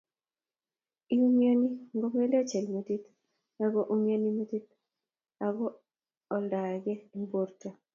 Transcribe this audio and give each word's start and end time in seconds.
iumianii 1.15 1.75
ngomelach 1.95 2.51
helmetit 2.57 3.03
ago 3.65 3.81
umian 3.93 4.23
metit 4.37 4.65
ago 5.45 5.67
oldaage 6.35 6.93
eng 7.13 7.25
borto 7.31 7.69